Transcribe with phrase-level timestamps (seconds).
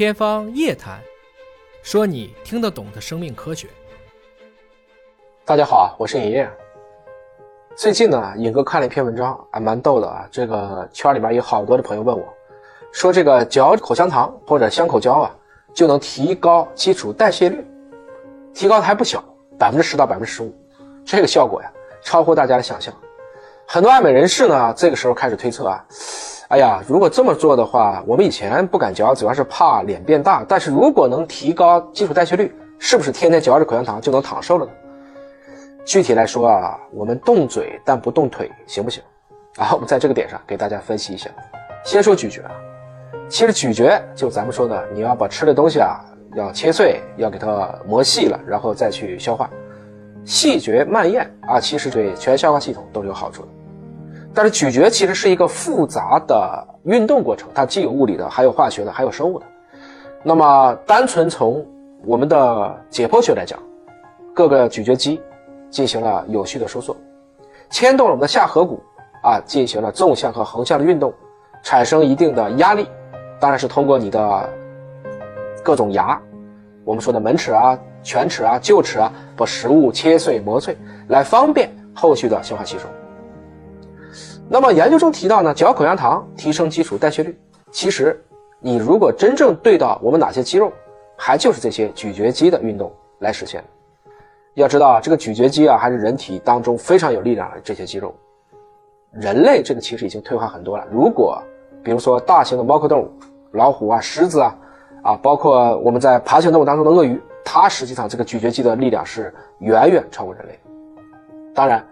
[0.00, 0.98] 天方夜谭，
[1.82, 3.68] 说你听得懂的生命科学。
[5.44, 6.50] 大家好，我是尹烨。
[7.76, 10.26] 最近呢，尹哥看了一篇文章，还蛮逗的啊。
[10.30, 12.26] 这个圈里面有好多的朋友问我，
[12.92, 15.36] 说这个嚼口香糖或者香口胶啊，
[15.74, 17.62] 就能提高基础代谢率，
[18.54, 19.22] 提高的还不小，
[19.58, 20.50] 百分之十到百分之十五，
[21.04, 21.70] 这个效果呀，
[22.00, 22.90] 超乎大家的想象。
[23.66, 25.84] 很多爱美人士呢，这个时候开始推测啊。
[26.50, 30.44] 哎呀，如果这么做的话，我们以前不敢嚼，主要是怕脸变大。
[30.48, 34.72] 但是如果能提高基础代谢率，是不是天天嚼着口香糖就能躺瘦了呢？
[35.84, 39.00] 具体来说啊，我们动嘴但不动腿，行不行？
[39.58, 41.30] 啊，我们在这个点上给大家分析一下。
[41.84, 42.50] 先说咀嚼啊，
[43.28, 46.00] 其实咀嚼就咱们说的，你要把吃的东西啊
[46.34, 49.48] 要切碎，要给它磨细了，然后再去消化。
[50.24, 53.48] 细嚼慢咽啊，其实对全消化系统都是有好处的。
[54.32, 59.46] 但是咀嚼其实是一个复杂的运动过程，它既有物理的，还有化学的，还有生物的。
[60.22, 61.66] 那么单纯从
[62.06, 63.58] 我们的解剖学来讲，
[64.34, 65.20] 各个咀嚼肌
[65.68, 66.96] 进行了有序的收缩，
[67.70, 68.80] 牵动了我们的下颌骨
[69.22, 71.12] 啊，进行了纵向和横向的运动，
[71.62, 72.86] 产生一定的压力。
[73.40, 74.48] 当然是通过你的
[75.64, 76.20] 各种牙，
[76.84, 80.76] 我们说的门齿啊、犬齿啊、臼齿啊，把食物切碎磨碎，
[81.08, 82.84] 来方便后续的消化吸收。
[84.52, 87.38] 那么研究中提到呢，嚼口香糖提升基础代谢率。
[87.70, 88.20] 其实，
[88.58, 90.72] 你如果真正对到我们哪些肌肉，
[91.16, 93.62] 还就是这些咀嚼肌的运动来实现。
[94.54, 98.12] 要知道啊，这个咀嚼肌啊，还是人体当中非常有力量的这些肌肉。
[99.12, 100.84] 人类这个其实已经退化很多了。
[100.90, 101.40] 如果
[101.84, 103.10] 比如说大型的猫科动物，
[103.52, 104.58] 老虎啊、狮子啊，
[105.04, 110.58] 啊，包括我们在爬行动物当中的鳄鱼，它实际上这个咀嚼肌的力量是远远超过人类。
[111.54, 111.86] 当然。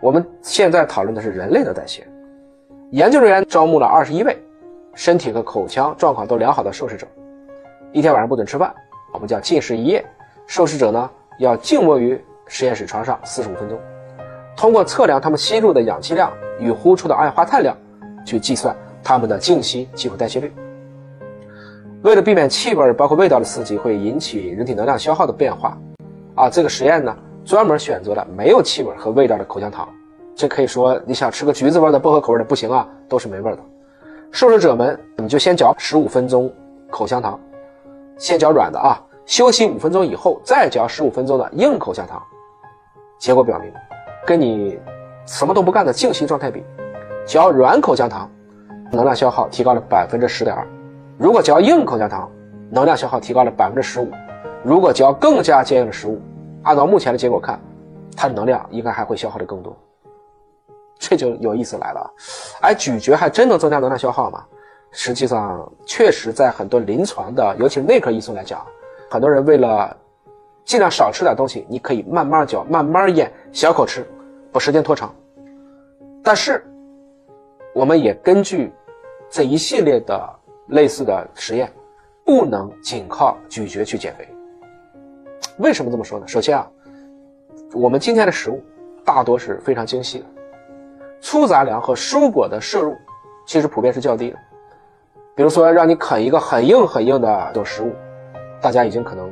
[0.00, 2.06] 我们现在讨论的是人类的代谢。
[2.90, 4.36] 研究人员招募了二十一位
[4.94, 7.04] 身体和口腔状况都良好的受试者，
[7.92, 8.72] 一天晚上不准吃饭，
[9.12, 10.04] 我们叫禁食一夜。
[10.46, 13.76] 受试者呢要静卧于实验室床上四十五分钟，
[14.56, 17.76] 通过测量他们吸入的氧气量与呼出的二氧化碳量，
[18.24, 20.52] 去计算他们的静息基础代谢率。
[22.02, 25.76] 为了避免气味包括味道的刺激会引起人体能量消耗的变化，
[26.36, 27.16] 啊，这个实验呢。
[27.44, 29.88] 专门选择了没有气味和味道的口香糖，
[30.38, 33.58] 这可以说你想吃个橘子味的薄荷口味的不行啊，都是没味的。
[34.30, 36.48] 受试者们，你就先嚼十五分钟
[36.90, 37.36] 口香糖，
[38.16, 42.22] 先嚼软的啊，休息五分钟以后再嚼十五分钟的硬口香糖。
[43.18, 43.68] 结果表明，
[44.24, 44.78] 跟你
[45.26, 46.62] 什么都不干的静息状态比，
[47.26, 48.30] 嚼软口香糖
[48.92, 50.64] 能量消耗提高了百分之十点二，
[51.18, 52.30] 如果嚼硬口香糖，
[52.70, 54.08] 能量消耗提高了百分之十五，
[54.62, 56.22] 如果嚼更加坚硬的食物。
[56.62, 57.58] 按照目前的结果看，
[58.16, 59.76] 它的能量应该还会消耗的更多，
[60.98, 62.14] 这就有意思来了。
[62.60, 64.44] 哎，咀嚼还真能增加能量消耗吗？
[64.90, 68.66] 实际上，确实在很多临床的，尤其是内科医生来讲，
[69.10, 69.94] 很多人为了
[70.64, 74.06] 尽量少吃点东西，你可以慢慢嚼、慢慢咽、小口吃，
[74.50, 75.14] 把时间拖长。
[76.24, 76.64] 但是，
[77.74, 78.72] 我们也根据
[79.30, 80.28] 这一系列的
[80.68, 81.70] 类似的实验，
[82.24, 84.26] 不能仅靠咀嚼去减肥。
[85.58, 86.26] 为什么这么说呢？
[86.26, 86.66] 首先啊，
[87.74, 88.62] 我们今天的食物
[89.04, 90.24] 大多是非常精细的，
[91.20, 92.96] 粗杂粮和蔬果的摄入
[93.46, 94.36] 其实普遍是较低的。
[95.34, 97.92] 比如说，让你啃一个很硬很硬的这种食物，
[98.60, 99.30] 大家已经可能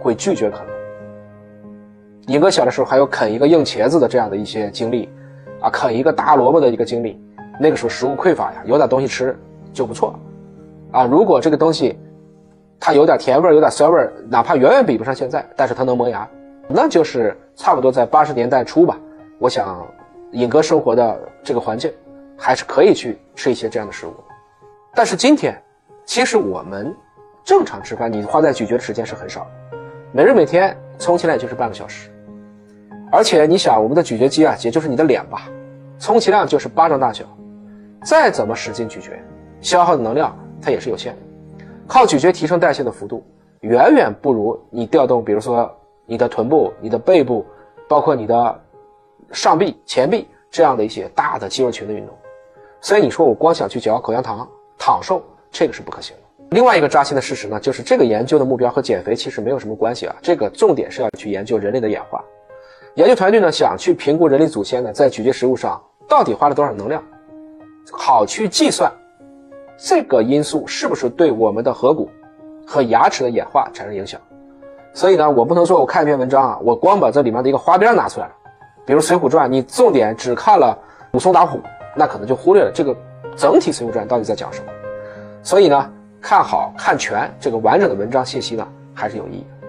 [0.00, 0.72] 会拒绝啃了。
[2.26, 5.08] 尹哥小的时候还有啃一个硬茄子的这样的一些经历，
[5.60, 7.20] 啊，啃一个大萝卜的一个经历。
[7.60, 9.36] 那个时候食物匮乏呀，有点东西吃
[9.72, 10.14] 就不错，
[10.92, 11.98] 啊，如果这个东西。
[12.80, 16.26] 它有点甜味儿，有点酸味儿，哪怕远远比不上现在，但是它能磨牙，
[16.68, 18.96] 那就是差不多在八十年代初吧。
[19.40, 19.84] 我想，
[20.32, 21.92] 尹哥生活的这个环境，
[22.36, 24.12] 还是可以去吃一些这样的食物。
[24.94, 25.60] 但是今天，
[26.04, 26.94] 其实我们
[27.44, 29.46] 正常吃饭，你花在咀嚼的时间是很少，
[30.12, 32.10] 每日每天充其量也就是半个小时。
[33.10, 35.48] 而且你想，我们的咀嚼肌啊，也就是你的脸吧，
[35.98, 37.24] 充其量就是巴掌大小，
[38.04, 39.12] 再怎么使劲咀嚼，
[39.60, 41.18] 消耗的能量它也是有限的。
[41.86, 43.24] 靠咀嚼提升代谢的幅度，
[43.60, 45.74] 远远不如你调动，比如说
[46.04, 47.46] 你的臀部、你的背部，
[47.88, 48.60] 包括你的
[49.32, 52.14] 上臂、前臂这样的一些大的肌肉群的运动。
[52.80, 54.48] 所以你说我光想去嚼口香糖
[54.78, 56.22] 躺瘦，这个是不可行的。
[56.50, 60.16] 另外一个扎心的事实呢，就是这个研究的目标和减肥其实没有什么关系啊。
[60.22, 62.24] 这个重点是要去研究人类的演化。
[62.94, 67.02] 研究团队呢想去评估人类祖先呢在咀嚼食物上到底花了多少能量，
[67.92, 68.90] 好去计算。
[69.76, 72.08] 这个因素是不是对我们的颌骨
[72.66, 74.20] 和牙齿的演化产生影响？
[74.94, 78.32] 所以呢，我不能说我看一篇文章啊，我光把这里面的一个花边拿出来了，
[78.88, 80.74] 比如《水浒传》，你重点只看了
[81.12, 81.60] 武松打虎，
[81.94, 82.96] 那可能就忽略了这个
[83.36, 84.72] 整体《水浒传》到底在讲什么。
[85.42, 85.92] 所以呢，
[86.22, 89.68] 看好看全这个完整的文章信息呢，还是有意义的。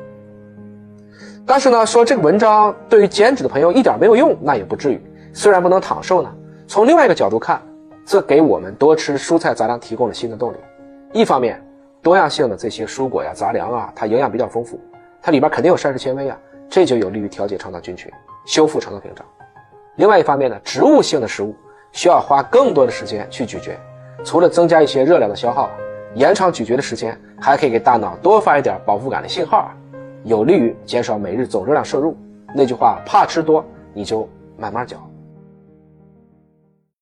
[1.45, 5.01] 但是呢，说这个文章对于减脂的朋友一点没有用，那也不至于。
[5.33, 6.33] 虽然不能躺瘦呢，
[6.65, 7.61] 从另外一个角度看，
[8.05, 10.55] 这给我们多吃蔬菜杂粮提供了新的动力。
[11.11, 11.61] 一方面，
[12.01, 14.79] 多样性的这些蔬果呀、杂粮啊，它营养比较丰富，
[15.21, 16.39] 它里边肯定有膳食纤维啊，
[16.69, 18.11] 这就有利于调节肠道菌群，
[18.45, 19.25] 修复肠道屏障。
[19.95, 21.55] 另外一方面呢，植物性的食物
[21.91, 23.75] 需要花更多的时间去咀嚼，
[24.23, 25.71] 除了增加一些热量的消耗，
[26.13, 29.71] 延长咀嚼的时间，还可以给大脑多发一点饱腹感的信号，
[30.23, 32.15] 有利于减少每日总热量摄入。
[32.53, 34.95] 那句话，怕吃多，你就慢慢嚼。